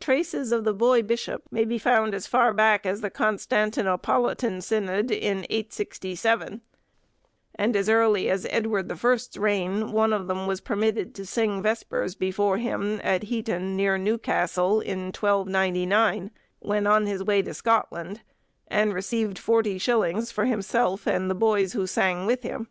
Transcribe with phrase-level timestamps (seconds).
[0.00, 5.12] Traces of the boy bishop may be found as far back as the Constantinopolitan synod
[5.12, 6.60] in 867,
[7.54, 11.62] and as early as Edward the First's reign, one of them was permitted to sing
[11.62, 18.22] vespers before him at Heton, near Newcastle, in 1299, when on his way to Scotland,
[18.66, 22.66] and received forty shillings for himself and the boys who sang with him.